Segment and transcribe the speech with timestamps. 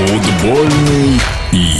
[0.00, 1.20] Футбольный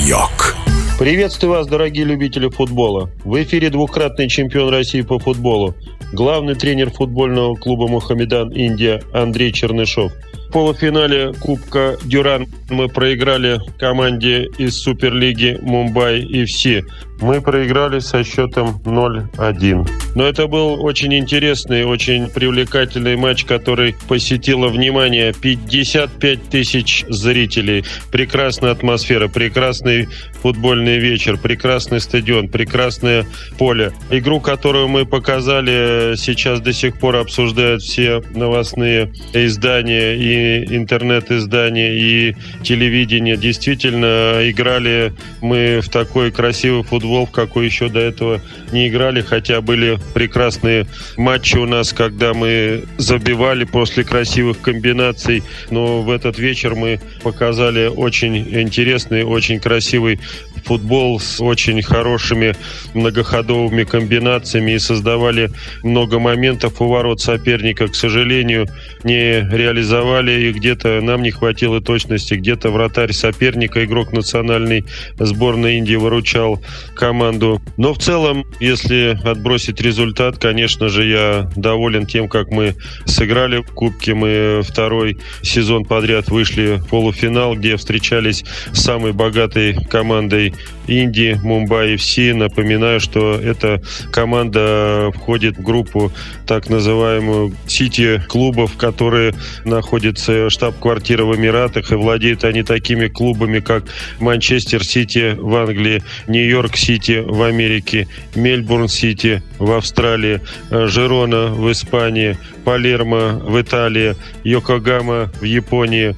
[0.07, 0.54] йог.
[0.98, 3.09] Приветствую вас, дорогие любители футбола.
[3.25, 5.75] В эфире двукратный чемпион России по футболу,
[6.12, 10.12] главный тренер футбольного клуба «Мухаммедан Индия» Андрей Чернышов.
[10.48, 16.84] В полуфинале Кубка Дюран мы проиграли команде из Суперлиги Мумбай все
[17.21, 19.89] мы проиграли со счетом 0-1.
[20.14, 27.84] Но это был очень интересный, очень привлекательный матч, который посетило внимание 55 тысяч зрителей.
[28.10, 30.09] Прекрасная атмосфера, прекрасный
[30.43, 33.27] футбольный вечер, прекрасный стадион, прекрасное
[33.59, 33.93] поле.
[34.10, 42.37] Игру, которую мы показали, сейчас до сих пор обсуждают все новостные издания и интернет-издания и
[42.62, 43.37] телевидение.
[43.37, 48.41] Действительно, играли мы в такой красивый футбол футбол, в какой еще до этого
[48.73, 56.02] не играли, хотя были прекрасные матчи у нас, когда мы забивали после красивых комбинаций, но
[56.02, 60.20] в этот вечер мы показали очень интересный, очень красивый
[60.65, 62.55] футбол с очень хорошими
[62.95, 65.50] многоходовыми комбинациями и создавали
[65.83, 67.89] много моментов у ворот соперника.
[67.89, 68.66] К сожалению,
[69.05, 74.84] не реализовали и где-то нам не хватило точности, где-то вратарь соперника, игрок национальной
[75.19, 76.62] сборной Индии выручал
[76.94, 77.61] команду.
[77.77, 82.75] Но в целом, если отбросить результат, конечно же, я доволен тем, как мы
[83.05, 84.15] сыграли в Кубке.
[84.15, 90.50] Мы второй сезон подряд вышли в полуфинал, где встречались с самой богатой командой
[90.87, 92.34] Индии, Мумбаи FC.
[92.34, 93.81] Напоминаю, что эта
[94.12, 96.12] команда входит в группу
[96.47, 99.34] так называемую сити клубов, которые
[99.65, 103.84] находятся штаб-квартира в Эмиратах, и владеют они такими клубами, как
[104.19, 112.37] Манчестер Сити в Англии, Нью-Йорк Сити в Америке, Мельбурн Сити в Австралии, Жерона в Испании,
[112.64, 116.16] Палермо в Италии, Йокогама в Японии.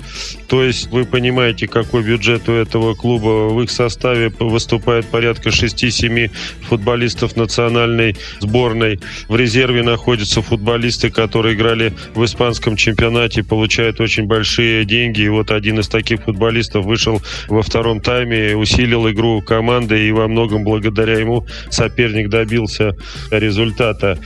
[0.49, 3.49] То есть вы понимаете, какой бюджет у этого клуба.
[3.49, 6.31] В их составе выступает порядка 6-7
[6.63, 9.01] футболистов национальной сборной.
[9.29, 15.23] В резерве находятся футболисты, которые играли в испанском чемпионате, получают очень большие деньги.
[15.23, 20.27] И вот один из таких футболистов вышел во втором тайме, усилил игру команды, и во
[20.27, 22.97] многом благодаря ему соперник добился
[23.31, 24.19] результата.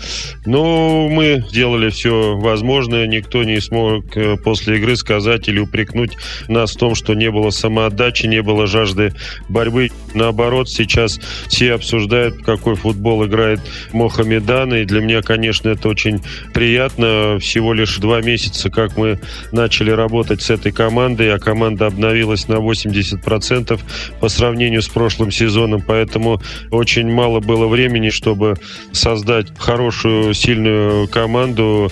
[0.47, 3.07] Но мы сделали все все возможное.
[3.07, 7.51] Никто не смог э, после игры сказать или упрекнуть нас в том, что не было
[7.51, 9.13] самоотдачи, не было жажды
[9.49, 9.86] борьбы.
[10.15, 13.61] Наоборот, сейчас все обсуждают, какой футбол играет
[13.93, 14.75] Мохамедан.
[14.75, 16.21] И для меня, конечно, это очень
[16.55, 17.39] приятно.
[17.41, 19.21] Всего лишь два месяца, как мы
[19.53, 23.81] начали работать с этой командой, а команда обновилась на 80%
[24.21, 25.83] по сравнению с прошлым сезоном.
[25.87, 28.55] Поэтому очень мало было времени, чтобы
[28.93, 31.91] создать хорошую, сильную команду,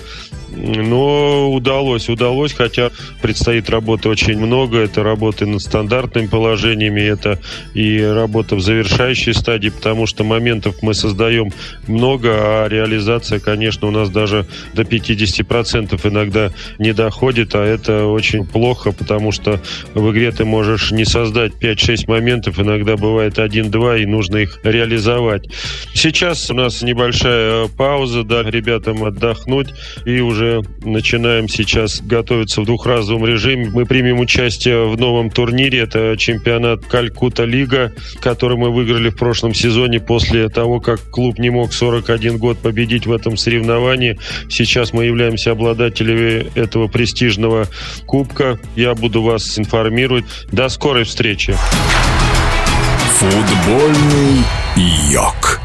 [0.55, 4.79] но удалось, удалось, хотя предстоит работы очень много.
[4.79, 7.39] Это работы над стандартными положениями, это
[7.73, 11.51] и работа в завершающей стадии, потому что моментов мы создаем
[11.87, 18.45] много, а реализация, конечно, у нас даже до 50% иногда не доходит, а это очень
[18.45, 19.59] плохо, потому что
[19.93, 25.47] в игре ты можешь не создать 5-6 моментов, иногда бывает 1-2, и нужно их реализовать.
[25.93, 29.69] Сейчас у нас небольшая пауза, да, ребятам отдохнуть,
[30.05, 33.69] и уже начинаем сейчас готовиться в двухразовом режиме.
[33.71, 35.79] Мы примем участие в новом турнире.
[35.79, 41.49] Это чемпионат Калькута Лига, который мы выиграли в прошлом сезоне после того, как клуб не
[41.49, 44.19] мог 41 год победить в этом соревновании.
[44.49, 47.67] Сейчас мы являемся обладателями этого престижного
[48.05, 48.59] кубка.
[48.75, 50.25] Я буду вас информировать.
[50.51, 51.57] До скорой встречи.
[53.19, 54.43] Футбольный
[55.11, 55.64] йог.